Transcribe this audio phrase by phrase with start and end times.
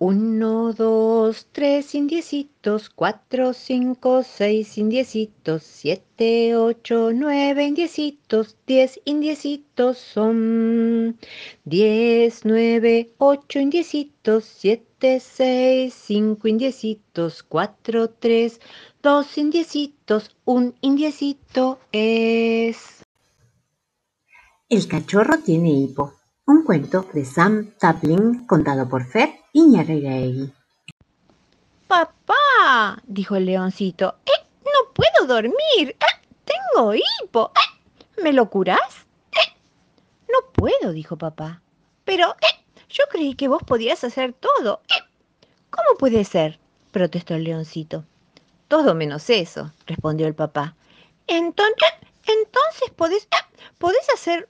[0.00, 11.16] Uno, dos, tres indiecitos, cuatro, cinco, seis indiecitos, siete, ocho, nueve indiecitos, diez indiecitos son.
[11.64, 18.60] Diez, nueve, ocho indiecitos, siete, seis, cinco indiecitos, cuatro, tres,
[19.00, 23.04] dos indiecitos, un indiecito es.
[24.68, 26.12] El cachorro tiene hipo.
[26.46, 30.52] Un cuento de Sam Taplin contado por Fer Iñarreiraegui.
[31.88, 35.96] Papá, dijo el leoncito, eh, no puedo dormir.
[35.98, 37.50] Eh, tengo hipo.
[37.54, 39.06] Eh, ¿Me lo curás?
[39.32, 39.56] Eh,
[40.28, 41.62] no puedo, dijo papá.
[42.04, 44.82] Pero eh, yo creí que vos podías hacer todo.
[44.88, 45.02] Eh,
[45.70, 46.58] ¿Cómo puede ser?
[46.90, 48.04] protestó el leoncito.
[48.68, 50.76] Todo menos eso, respondió el papá.
[51.26, 51.88] Entonces,
[52.26, 53.26] entonces podés,
[53.78, 54.48] podés hacer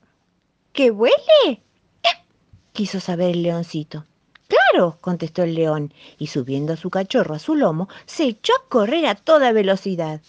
[0.75, 1.63] que vuele
[2.75, 4.05] quiso saber el leoncito.
[4.49, 8.69] Claro, contestó el león, y subiendo a su cachorro a su lomo, se echó a
[8.69, 10.21] correr a toda velocidad.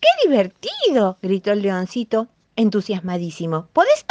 [0.00, 1.18] ¡Qué divertido!
[1.20, 3.66] gritó el leoncito, entusiasmadísimo.
[3.72, 4.06] ¿Podés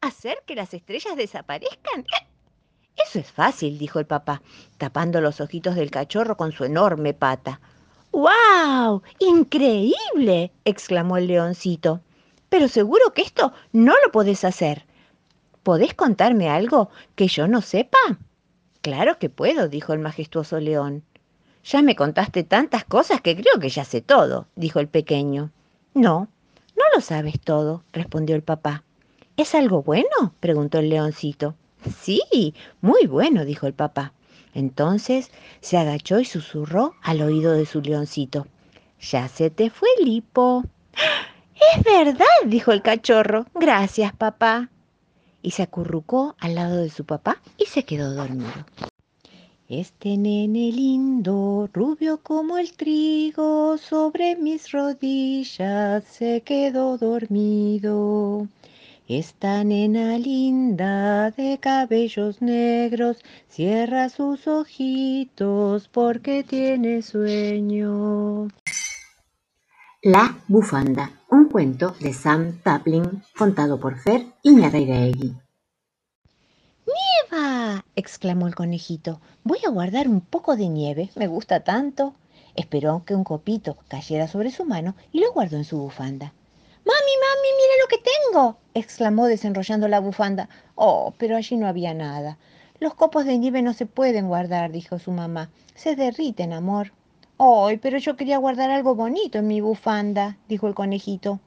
[0.00, 2.06] hacer que las estrellas desaparezcan?
[2.96, 4.40] Eso es fácil, dijo el papá,
[4.78, 7.60] tapando los ojitos del cachorro con su enorme pata.
[8.12, 9.02] ¡Wow!
[9.18, 10.52] ¡Increíble!
[10.64, 12.00] exclamó el leoncito.
[12.48, 14.85] Pero seguro que esto no lo podés hacer.
[15.66, 17.98] ¿Podés contarme algo que yo no sepa?
[18.82, 21.02] Claro que puedo, dijo el majestuoso león.
[21.64, 25.50] Ya me contaste tantas cosas que creo que ya sé todo, dijo el pequeño.
[25.92, 26.28] No,
[26.76, 28.84] no lo sabes todo, respondió el papá.
[29.36, 30.34] ¿Es algo bueno?
[30.38, 31.56] preguntó el leoncito.
[32.00, 34.12] Sí, muy bueno, dijo el papá.
[34.54, 38.46] Entonces se agachó y susurró al oído de su leoncito.
[39.00, 40.62] Ya se te fue el hipo.
[41.74, 43.46] Es verdad, dijo el cachorro.
[43.54, 44.70] Gracias, papá
[45.46, 48.50] y se acurrucó al lado de su papá y se quedó dormido.
[49.68, 58.48] Este nene lindo, rubio como el trigo, sobre mis rodillas se quedó dormido.
[59.06, 68.48] Esta nena linda de cabellos negros cierra sus ojitos porque tiene sueño.
[70.02, 75.36] La bufanda, un cuento de Sam Taplin contado por Fer Iñarreiraegui.
[76.86, 77.84] ¡Nieva!
[77.94, 79.20] exclamó el conejito.
[79.44, 82.14] Voy a guardar un poco de nieve, me gusta tanto.
[82.54, 86.32] Esperó que un copito cayera sobre su mano y lo guardó en su bufanda.
[86.86, 88.56] ¡Mami, mami, mira lo que tengo!
[88.72, 90.48] exclamó desenrollando la bufanda.
[90.74, 92.38] Oh, pero allí no había nada.
[92.80, 95.50] Los copos de nieve no se pueden guardar, dijo su mamá.
[95.74, 96.92] Se derriten, amor.
[97.38, 100.38] ¡Ay, pero yo quería guardar algo bonito en mi bufanda!
[100.48, 101.38] dijo el conejito.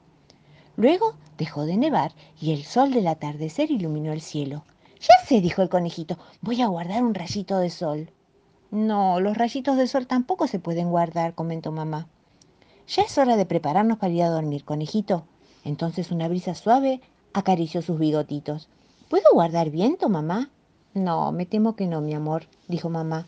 [0.76, 4.64] Luego dejó de nevar y el sol del atardecer iluminó el cielo.
[5.00, 8.10] Ya sé, dijo el conejito, voy a guardar un rayito de sol.
[8.70, 12.06] No, los rayitos de sol tampoco se pueden guardar, comentó mamá.
[12.86, 15.24] Ya es hora de prepararnos para ir a dormir, conejito.
[15.64, 17.00] Entonces una brisa suave
[17.32, 18.68] acarició sus bigotitos.
[19.08, 20.50] ¿Puedo guardar viento, mamá?
[20.94, 23.26] No, me temo que no, mi amor, dijo mamá.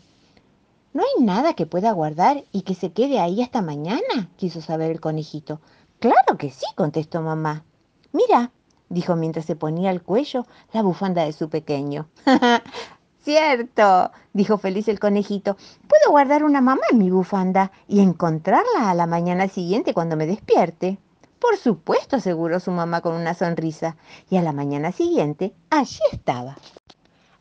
[0.93, 4.29] ¿No hay nada que pueda guardar y que se quede ahí hasta mañana?
[4.37, 5.59] quiso saber el conejito.
[5.99, 7.63] Claro que sí, contestó mamá.
[8.11, 8.51] Mira,
[8.89, 12.07] dijo mientras se ponía al cuello la bufanda de su pequeño.
[13.23, 15.57] Cierto, dijo feliz el conejito.
[15.87, 20.27] Puedo guardar una mamá en mi bufanda y encontrarla a la mañana siguiente cuando me
[20.27, 20.99] despierte.
[21.39, 23.97] Por supuesto, aseguró su mamá con una sonrisa.
[24.29, 26.55] Y a la mañana siguiente, allí estaba.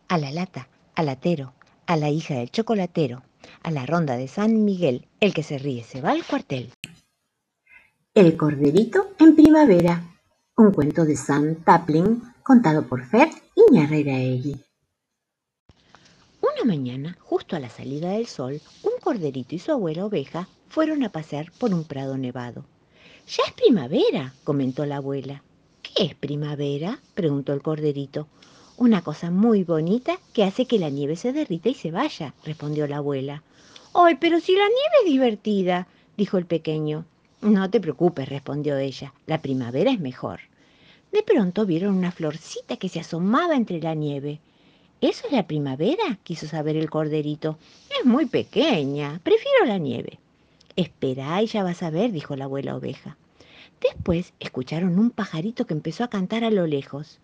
[0.08, 1.52] A la lata, al latero,
[1.86, 3.22] a la hija del chocolatero,
[3.62, 6.72] a la ronda de San Miguel, el que se ríe se va al cuartel.
[8.14, 10.02] El corderito en primavera,
[10.56, 14.62] un cuento de Sam Taplin contado por Fer Iñarreiraegui.
[16.40, 21.04] Una mañana, justo a la salida del sol, un corderito y su abuela oveja fueron
[21.04, 22.64] a pasear por un prado nevado.
[23.28, 25.42] Ya es primavera, comentó la abuela.
[25.82, 26.98] ¿Qué es primavera?
[27.14, 28.26] preguntó el corderito.
[28.82, 32.88] Una cosa muy bonita que hace que la nieve se derrita y se vaya, respondió
[32.88, 33.44] la abuela.
[33.94, 35.86] ¡Ay, pero si la nieve es divertida!
[36.16, 37.04] dijo el pequeño.
[37.42, 39.14] No te preocupes, respondió ella.
[39.28, 40.40] La primavera es mejor.
[41.12, 44.40] De pronto vieron una florcita que se asomaba entre la nieve.
[45.00, 46.18] ¿Eso es la primavera?
[46.24, 47.58] quiso saber el corderito.
[48.00, 49.20] Es muy pequeña.
[49.22, 50.18] Prefiero la nieve.
[50.74, 53.16] Espera y ya vas a ver, dijo la abuela oveja.
[53.80, 57.20] Después escucharon un pajarito que empezó a cantar a lo lejos.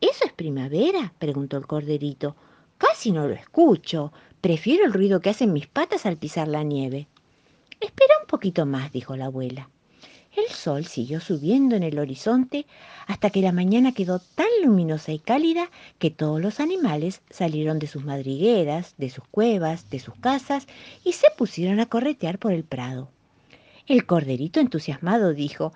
[0.00, 1.12] ¿Eso es primavera?
[1.18, 2.36] preguntó el corderito.
[2.78, 4.12] Casi no lo escucho.
[4.40, 7.08] Prefiero el ruido que hacen mis patas al pisar la nieve.
[7.80, 9.70] Espera un poquito más, dijo la abuela.
[10.36, 12.66] El sol siguió subiendo en el horizonte
[13.06, 17.86] hasta que la mañana quedó tan luminosa y cálida que todos los animales salieron de
[17.86, 20.66] sus madrigueras, de sus cuevas, de sus casas
[21.04, 23.10] y se pusieron a corretear por el prado.
[23.86, 25.72] El corderito entusiasmado dijo,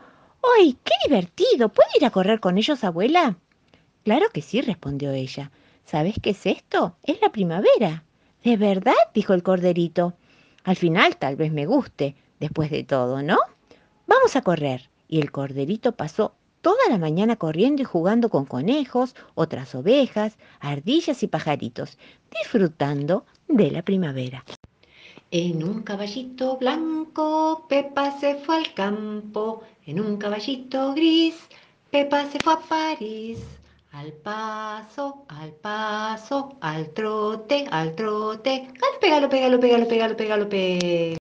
[0.58, 1.68] ¡Ay, qué divertido!
[1.68, 3.38] ¿Puedo ir a correr con ellos, abuela?
[4.08, 5.50] Claro que sí, respondió ella.
[5.84, 6.96] ¿Sabes qué es esto?
[7.02, 8.04] Es la primavera.
[8.42, 8.94] ¿De verdad?
[9.12, 10.14] dijo el corderito.
[10.64, 13.36] Al final tal vez me guste, después de todo, ¿no?
[14.06, 14.88] Vamos a correr.
[15.08, 16.32] Y el corderito pasó
[16.62, 21.98] toda la mañana corriendo y jugando con conejos, otras ovejas, ardillas y pajaritos,
[22.30, 24.42] disfrutando de la primavera.
[25.30, 29.64] En un caballito blanco, Pepa se fue al campo.
[29.84, 31.34] En un caballito gris,
[31.90, 33.57] Pepa se fue a París.
[33.98, 38.68] Al paso, al paso, al trote, al trote.
[38.80, 41.16] Galope, galope, galope, galope, galope, galope.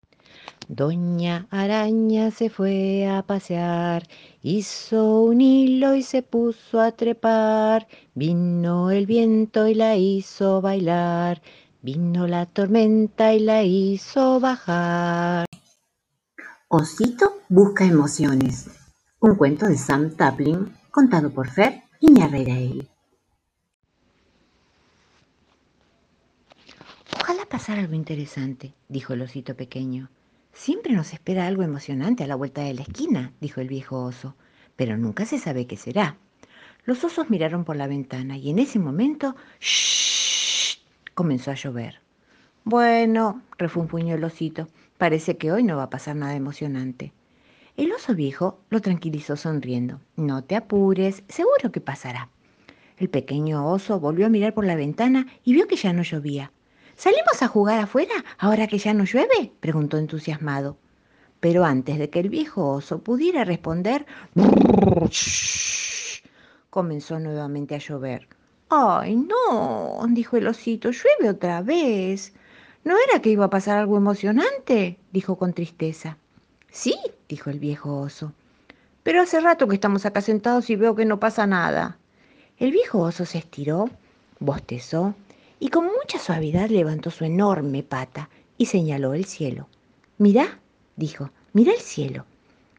[0.67, 4.03] Doña Araña se fue a pasear,
[4.41, 7.87] hizo un hilo y se puso a trepar.
[8.13, 11.41] Vino el viento y la hizo bailar,
[11.81, 15.45] vino la tormenta y la hizo bajar.
[16.67, 18.67] Osito busca emociones.
[19.21, 22.55] Un cuento de Sam Taplin contado por Fer Herrera
[27.21, 30.09] Ojalá pasara algo interesante, dijo el osito pequeño.
[30.53, 34.35] Siempre nos espera algo emocionante a la vuelta de la esquina, dijo el viejo oso,
[34.75, 36.17] pero nunca se sabe qué será.
[36.85, 40.79] Los osos miraron por la ventana y en ese momento ¡shh!
[41.13, 41.99] comenzó a llover.
[42.63, 47.11] Bueno, refunfuñó el osito, parece que hoy no va a pasar nada emocionante.
[47.77, 49.99] El oso viejo lo tranquilizó sonriendo.
[50.15, 52.29] No te apures, seguro que pasará.
[52.97, 56.53] El pequeño oso volvió a mirar por la ventana y vio que ya no llovía.
[56.95, 59.51] ¿Salimos a jugar afuera ahora que ya no llueve?
[59.59, 60.77] preguntó entusiasmado.
[61.41, 64.05] Pero antes de que el viejo oso pudiera responder,
[66.69, 68.29] comenzó nuevamente a llover.
[68.69, 70.01] ¡Ay, no!
[70.11, 72.33] dijo el osito, llueve otra vez.
[72.85, 74.97] ¿No era que iba a pasar algo emocionante?
[75.11, 76.17] dijo con tristeza.
[76.75, 76.93] Sí,
[77.29, 78.33] dijo el viejo oso.
[79.01, 81.97] Pero hace rato que estamos acá sentados y veo que no pasa nada.
[82.57, 83.89] El viejo oso se estiró,
[84.39, 85.15] bostezó
[85.57, 89.69] y con mucha suavidad levantó su enorme pata y señaló el cielo.
[90.17, 90.59] Mirá,
[90.97, 92.25] dijo, mira el cielo.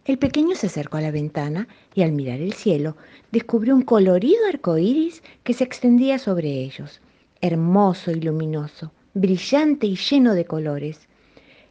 [0.05, 2.99] El pequeño se acercó a la ventana y al mirar el cielo
[3.33, 7.01] descubrió un colorido arco iris que se extendía sobre ellos,
[7.41, 11.09] hermoso y luminoso, brillante y lleno de colores.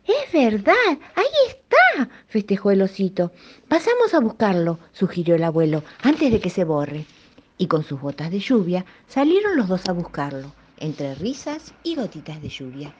[0.07, 3.31] Es verdad, ahí está, festejó el osito.
[3.67, 7.05] Pasamos a buscarlo, sugirió el abuelo, antes de que se borre.
[7.57, 12.41] Y con sus botas de lluvia salieron los dos a buscarlo entre risas y gotitas
[12.41, 12.95] de lluvia.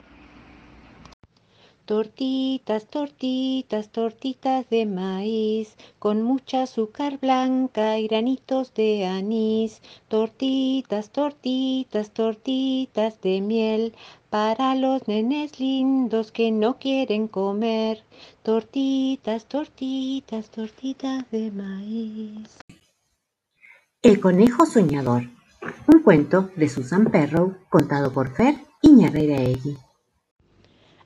[1.85, 9.83] Tortitas, tortitas, tortitas de maíz, con mucha azúcar blanca y granitos de anís.
[10.07, 13.93] Tortitas, tortitas, tortitas de miel,
[14.35, 18.03] para los nenes lindos que no quieren comer.
[18.43, 22.57] Tortitas, tortitas, tortitas de maíz.
[24.01, 25.23] El conejo soñador
[25.87, 29.77] un cuento de Susan Perrow contado por Fer y Ñarrera Egui.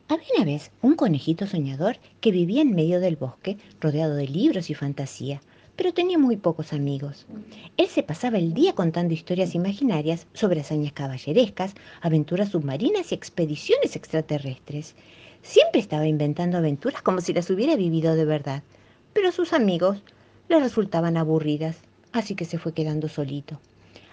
[0.07, 4.71] Había una vez un conejito soñador que vivía en medio del bosque, rodeado de libros
[4.71, 5.39] y fantasía,
[5.79, 7.25] pero tenía muy pocos amigos.
[7.77, 13.95] Él se pasaba el día contando historias imaginarias sobre hazañas caballerescas, aventuras submarinas y expediciones
[13.95, 14.93] extraterrestres.
[15.41, 18.61] Siempre estaba inventando aventuras como si las hubiera vivido de verdad,
[19.13, 20.03] pero sus amigos
[20.49, 21.77] le resultaban aburridas,
[22.11, 23.61] así que se fue quedando solito.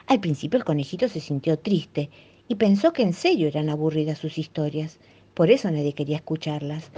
[0.06, 2.10] Al principio el conejito se sintió triste
[2.46, 5.00] y pensó que en serio eran aburridas sus historias,
[5.34, 6.92] por eso nadie quería escucharlas.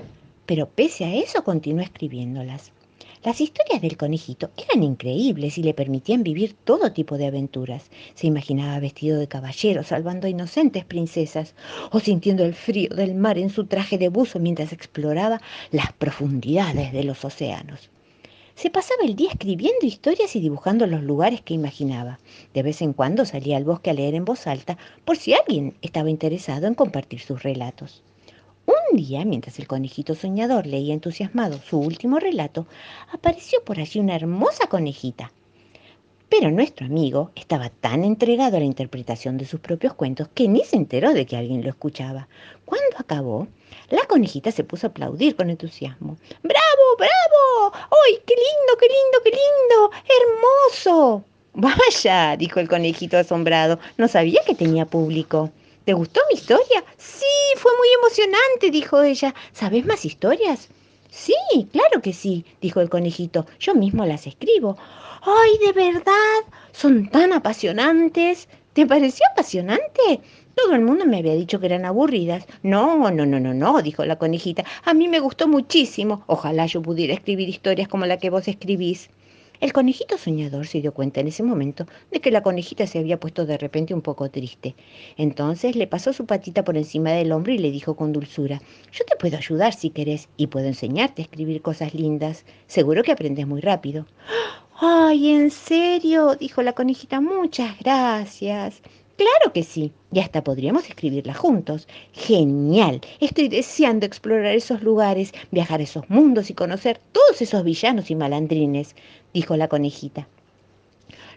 [0.45, 2.71] Pero pese a eso continuó escribiéndolas.
[3.25, 7.91] Las historias del conejito eran increíbles y le permitían vivir todo tipo de aventuras.
[8.15, 11.55] Se imaginaba vestido de caballero salvando a inocentes princesas
[11.91, 15.41] o sintiendo el frío del mar en su traje de buzo mientras exploraba
[15.73, 17.91] las profundidades de los océanos.
[18.55, 22.21] Se pasaba el día escribiendo historias y dibujando los lugares que imaginaba.
[22.55, 25.75] De vez en cuando salía al bosque a leer en voz alta por si alguien
[25.83, 28.03] estaba interesado en compartir sus relatos.
[28.91, 32.67] Un día, mientras el conejito soñador leía entusiasmado su último relato,
[33.13, 35.33] apareció por allí una hermosa conejita.
[36.29, 40.65] Pero nuestro amigo estaba tan entregado a la interpretación de sus propios cuentos que ni
[40.65, 42.29] se enteró de que alguien lo escuchaba.
[42.65, 43.49] Cuando acabó,
[43.91, 46.17] la conejita se puso a aplaudir con entusiasmo.
[46.43, 47.73] ¡Bravo, bravo!
[47.75, 49.91] ¡Ay, qué lindo, qué lindo, qué lindo!
[50.77, 51.25] ¡Hermoso!
[51.55, 55.51] Vaya, dijo el conejito asombrado, no sabía que tenía público.
[55.89, 56.85] ¿Te gustó mi historia?
[56.99, 57.25] Sí,
[57.57, 59.35] fue muy emocionante, dijo ella.
[59.53, 60.69] ¿Sabes más historias?
[61.09, 61.33] Sí,
[61.73, 63.47] claro que sí, dijo el conejito.
[63.59, 64.77] Yo mismo las escribo.
[65.23, 66.41] ¡Ay, de verdad!
[66.73, 68.51] Son tan apasionantes.
[68.75, 70.21] ¿Te pareció apasionante?
[70.55, 72.47] Todo el mundo me había dicho que eran aburridas.
[72.63, 74.67] No, no, no, no, no, dijo la conejita.
[74.85, 76.23] A mí me gustó muchísimo.
[76.27, 79.09] Ojalá yo pudiera escribir historias como la que vos escribís.
[79.61, 83.19] El conejito soñador se dio cuenta en ese momento de que la conejita se había
[83.19, 84.77] puesto de repente un poco triste.
[85.17, 88.63] Entonces le pasó su patita por encima del hombro y le dijo con dulzura,
[88.93, 92.45] yo te puedo ayudar si querés y puedo enseñarte a escribir cosas lindas.
[92.69, 94.07] Seguro que aprendes muy rápido.
[94.81, 96.37] ¡Ay, en serio!
[96.37, 98.81] dijo la conejita, muchas gracias.
[99.19, 101.89] Claro que sí, y hasta podríamos escribirla juntos.
[102.13, 108.13] Genial, estoy deseando explorar esos lugares, viajar a esos mundos y conocer todos esos villanos
[108.13, 108.95] y malandrines,
[109.33, 110.29] dijo la conejita.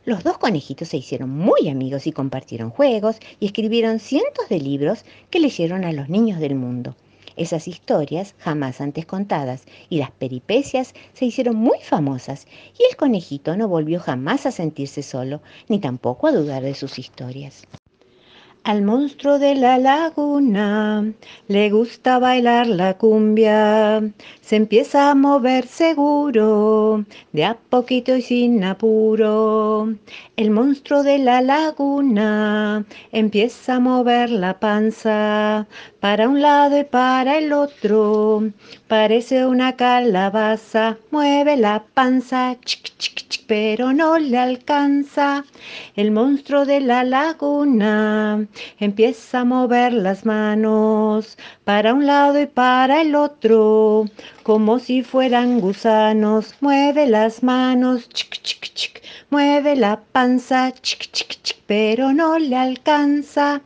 [0.03, 5.05] Los dos conejitos se hicieron muy amigos y compartieron juegos y escribieron cientos de libros
[5.29, 6.95] que leyeron a los niños del mundo.
[7.38, 13.55] Esas historias, jamás antes contadas, y las peripecias se hicieron muy famosas, y el conejito
[13.55, 17.67] no volvió jamás a sentirse solo, ni tampoco a dudar de sus historias.
[18.63, 21.03] Al monstruo de la laguna
[21.48, 24.03] le gusta bailar la cumbia,
[24.39, 27.03] se empieza a mover seguro,
[27.34, 29.96] de a poquito y sin apuro.
[30.36, 35.65] El monstruo de la laguna empieza a mover la panza
[36.00, 38.44] para un lado y para el otro.
[38.88, 45.46] Parece una calabaza, mueve la panza, chic, chic, chic, pero no le alcanza.
[45.96, 48.48] El monstruo de la laguna
[48.79, 54.05] empieza a mover las manos para un lado y para el otro,
[54.43, 56.55] como si fueran gusanos.
[56.62, 62.55] Mueve las manos, chic, chic, chic, mueve la panza, chic, chic, chic, pero no le
[62.55, 63.62] alcanza.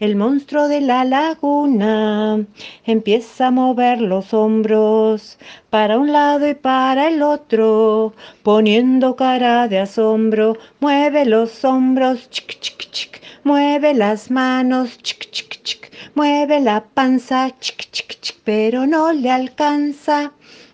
[0.00, 2.46] El monstruo de la laguna
[2.86, 5.36] empieza a mover los hombros
[5.68, 10.56] para un lado y para el otro, poniendo cara de asombro.
[10.80, 13.19] Mueve los hombros, chic, chic, chic.
[13.42, 15.90] Mueve las manos, chic, chic, chic.
[16.14, 20.32] Mueve la panza, chic, chic, chic, pero no le alcanza.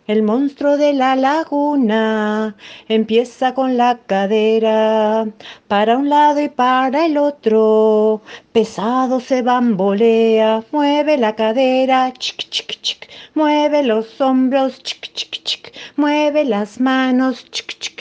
[0.08, 2.56] El monstruo de la laguna
[2.88, 5.26] empieza con la cadera
[5.68, 8.22] para un lado y para el otro.
[8.52, 13.08] Pesado se bambolea, mueve la cadera, chic, chic, chic.
[13.34, 15.72] Mueve los hombros, chic, chic, chic.
[15.96, 17.95] Mueve las manos, chic, chic.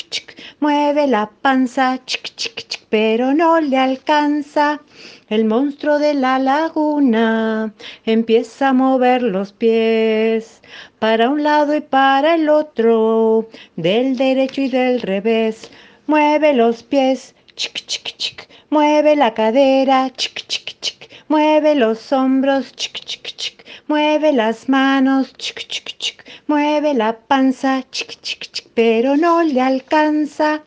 [0.59, 4.81] Mueve la panza, chic, chic, chic, pero no le alcanza.
[5.27, 7.74] El monstruo de la laguna
[8.05, 10.62] empieza a mover los pies
[11.00, 15.69] para un lado y para el otro, del derecho y del revés.
[16.07, 18.47] Mueve los pies, chic, chic, chic.
[18.69, 20.94] Mueve la cadera, chic, chic, chic.
[21.27, 23.65] Mueve los hombros, chic, chic, chic.
[23.88, 26.24] Mueve las manos, chic, chic, chic.
[26.46, 28.67] Mueve la panza, chic, chic, chic.
[28.75, 30.62] Pero no le alcanza.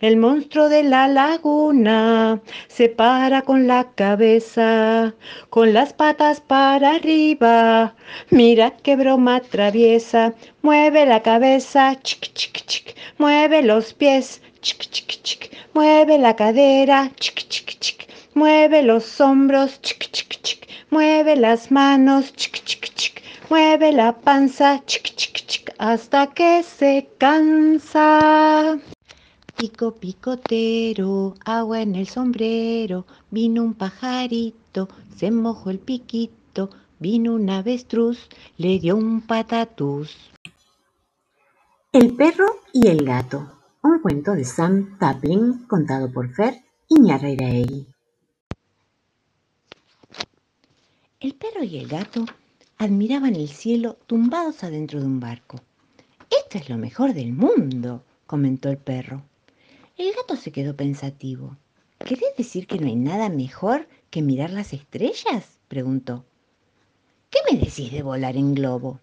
[0.00, 5.14] El monstruo de la laguna se para con la cabeza,
[5.50, 7.96] con las patas para arriba.
[8.30, 10.32] Mira qué broma traviesa.
[10.62, 12.96] Mueve la cabeza, chic, chic, chic.
[13.18, 15.50] Mueve los pies, chic, chic, chic.
[15.72, 18.13] Mueve la cadera, chic, chic, chic.
[18.34, 20.68] Mueve los hombros, chic, chic, chic.
[20.90, 23.22] Mueve las manos, chic, chic, chic.
[23.48, 25.70] Mueve la panza, chic, chic, chic.
[25.78, 28.76] Hasta que se cansa.
[29.56, 37.48] Pico picotero, agua en el sombrero, vino un pajarito, se mojó el piquito, vino un
[37.48, 40.16] avestruz, le dio un patatús.
[41.92, 47.93] El perro y el gato, un cuento de Sam Taplin contado por Fer Iñarreiraegui.
[51.24, 52.26] El perro y el gato
[52.76, 55.58] admiraban el cielo tumbados adentro de un barco.
[56.28, 59.22] Esto es lo mejor del mundo, comentó el perro.
[59.96, 61.56] El gato se quedó pensativo.
[61.98, 65.60] ¿Querés decir que no hay nada mejor que mirar las estrellas?
[65.66, 66.26] preguntó.
[67.30, 69.00] ¿Qué me decís de volar en globo?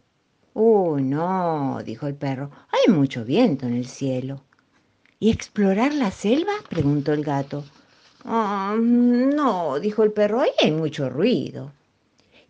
[0.53, 2.51] Uh, no, dijo el perro.
[2.69, 4.43] Hay mucho viento en el cielo.
[5.19, 6.53] ¿Y explorar la selva?
[6.69, 7.63] preguntó el gato.
[8.25, 11.71] Oh, no, dijo el perro, ahí hay mucho ruido.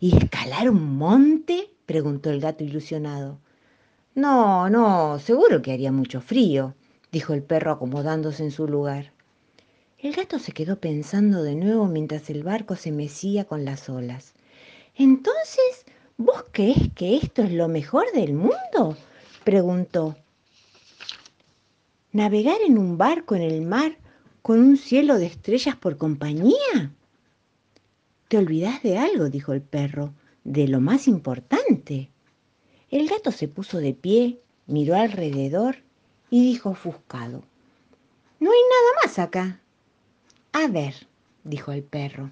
[0.02, 1.70] ¿Y escalar un monte?
[1.86, 3.38] preguntó el gato ilusionado.
[4.16, 6.74] No, no, seguro que haría mucho frío
[7.12, 9.12] dijo el perro acomodándose en su lugar.
[10.00, 14.34] El gato se quedó pensando de nuevo mientras el barco se mecía con las olas.
[14.96, 15.84] Entonces,
[16.16, 18.96] ¿vos crees que esto es lo mejor del mundo?
[19.44, 20.16] preguntó.
[22.10, 23.98] ¿Navegar en un barco en el mar
[24.42, 26.90] con un cielo de estrellas por compañía?
[28.32, 32.08] Te olvidas de algo, dijo el perro, de lo más importante.
[32.88, 35.76] El gato se puso de pie, miró alrededor
[36.30, 37.44] y dijo ofuscado,
[38.40, 39.60] No hay nada más acá.
[40.54, 40.94] A ver,
[41.44, 42.30] dijo el perro,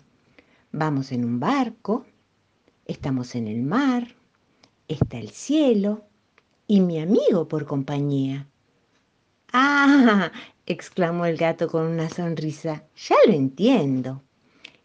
[0.72, 2.06] vamos en un barco,
[2.86, 4.16] estamos en el mar,
[4.88, 6.06] está el cielo
[6.66, 8.48] y mi amigo por compañía.
[9.52, 10.32] Ah,
[10.64, 14.22] exclamó el gato con una sonrisa, ya lo entiendo.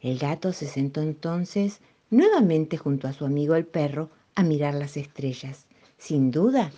[0.06, 1.80] El gato se sentó entonces
[2.12, 5.66] nuevamente junto a su amigo el perro a mirar las estrellas.
[5.98, 6.72] Sin duda,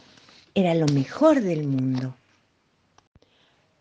[0.55, 2.15] era lo mejor del mundo.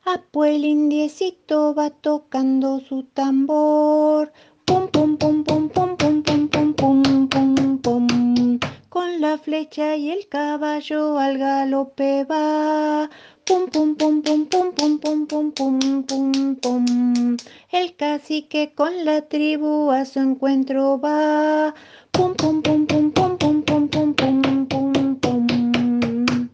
[0.05, 4.33] Apo el indiecito va tocando su tambor.
[4.65, 8.59] Pum, pum, pum, pum, pum, pum, pum, pum, pum, pum, pum.
[8.89, 13.09] Con la flecha y el caballo al galope va.
[13.47, 17.37] Pum, pum, pum, pum, pum, pum, pum, pum, pum, pum, pum.
[17.71, 21.73] El cacique con la tribu a su encuentro va.
[22.11, 26.49] Pum, pum, pum, pum, pum, pum, pum, pum, pum, pum, pum.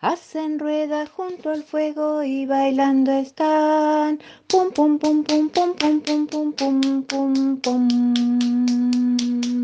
[0.00, 4.20] Hacen rueda junto al fuego y bailando están.
[4.46, 9.55] Pum, pum, pum, pum, pum, pum, pum, pum, pum, pum, pum.